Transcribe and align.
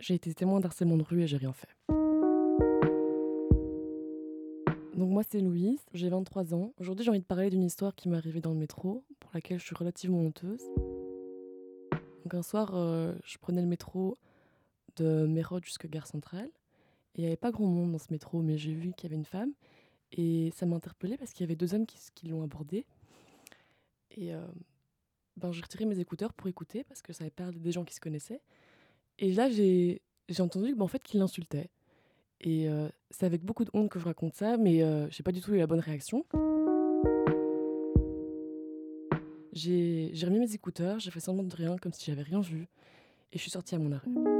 J'ai 0.00 0.14
été 0.14 0.32
témoin 0.32 0.60
d'harcèlement 0.60 0.96
de 0.96 1.02
rue 1.02 1.22
et 1.22 1.26
j'ai 1.26 1.36
rien 1.36 1.52
fait. 1.52 1.68
Donc 4.96 5.10
moi 5.10 5.22
c'est 5.28 5.40
Louise, 5.40 5.80
j'ai 5.92 6.08
23 6.08 6.54
ans. 6.54 6.72
Aujourd'hui 6.78 7.04
j'ai 7.04 7.10
envie 7.10 7.20
de 7.20 7.24
parler 7.24 7.50
d'une 7.50 7.62
histoire 7.62 7.94
qui 7.94 8.08
m'est 8.08 8.16
arrivée 8.16 8.40
dans 8.40 8.52
le 8.52 8.58
métro, 8.58 9.04
pour 9.18 9.30
laquelle 9.34 9.58
je 9.58 9.64
suis 9.64 9.74
relativement 9.74 10.20
honteuse. 10.20 10.62
Donc 12.24 12.34
un 12.34 12.42
soir, 12.42 12.74
euh, 12.74 13.14
je 13.24 13.36
prenais 13.38 13.60
le 13.60 13.66
métro 13.66 14.16
de 14.96 15.26
Mérode 15.26 15.64
jusqu'à 15.64 15.88
Gare 15.88 16.06
Centrale. 16.06 16.50
Et 17.14 17.18
il 17.18 17.20
n'y 17.22 17.26
avait 17.26 17.36
pas 17.36 17.50
grand 17.50 17.66
monde 17.66 17.92
dans 17.92 17.98
ce 17.98 18.10
métro, 18.10 18.40
mais 18.40 18.56
j'ai 18.56 18.72
vu 18.72 18.92
qu'il 18.94 19.08
y 19.10 19.12
avait 19.12 19.18
une 19.18 19.26
femme. 19.26 19.52
Et 20.12 20.50
ça 20.56 20.64
m'a 20.64 20.80
parce 20.80 21.32
qu'il 21.32 21.42
y 21.42 21.44
avait 21.44 21.56
deux 21.56 21.74
hommes 21.74 21.86
qui, 21.86 21.98
qui 22.14 22.26
l'ont 22.28 22.42
abordée. 22.42 22.86
Et 24.12 24.34
euh, 24.34 24.40
ben, 25.36 25.52
j'ai 25.52 25.62
retiré 25.62 25.84
mes 25.84 25.98
écouteurs 25.98 26.32
pour 26.32 26.48
écouter 26.48 26.84
parce 26.84 27.02
que 27.02 27.12
ça 27.12 27.24
avait 27.24 27.30
parlé 27.30 27.58
des 27.58 27.72
gens 27.72 27.84
qui 27.84 27.94
se 27.94 28.00
connaissaient. 28.00 28.40
Et 29.20 29.32
là, 29.32 29.50
j'ai 29.50 30.00
entendu 30.38 30.74
ben, 30.74 30.84
en 30.84 30.88
fait, 30.88 31.02
qu'il 31.02 31.20
l'insultait. 31.20 31.68
Et 32.40 32.68
euh, 32.68 32.88
c'est 33.10 33.26
avec 33.26 33.44
beaucoup 33.44 33.64
de 33.64 33.70
honte 33.74 33.90
que 33.90 33.98
je 33.98 34.06
raconte 34.06 34.34
ça, 34.34 34.56
mais 34.56 34.82
euh, 34.82 35.08
j'ai 35.10 35.22
pas 35.22 35.30
du 35.30 35.42
tout 35.42 35.52
eu 35.52 35.58
la 35.58 35.66
bonne 35.66 35.80
réaction. 35.80 36.24
J'ai 39.52 40.10
remis 40.24 40.38
mes 40.38 40.54
écouteurs, 40.54 40.98
j'ai 41.00 41.10
fait 41.10 41.20
semblant 41.20 41.44
de 41.44 41.54
rien, 41.54 41.76
comme 41.76 41.92
si 41.92 42.06
j'avais 42.06 42.22
rien 42.22 42.40
vu, 42.40 42.66
et 43.32 43.36
je 43.36 43.42
suis 43.42 43.50
sortie 43.50 43.74
à 43.74 43.78
mon 43.78 43.92
arrêt. 43.92 44.39